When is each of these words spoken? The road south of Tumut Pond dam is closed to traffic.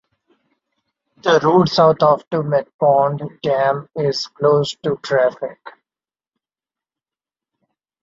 The 1.21 1.39
road 1.43 1.69
south 1.69 2.01
of 2.01 2.27
Tumut 2.31 2.65
Pond 2.79 3.21
dam 3.43 3.87
is 3.95 4.25
closed 4.25 4.81
to 4.81 4.97
traffic. 5.03 5.59